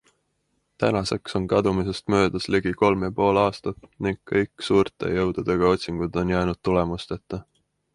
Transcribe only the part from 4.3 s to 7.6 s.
kõik suurte jõududega otsingud on jäänud tulemusteta.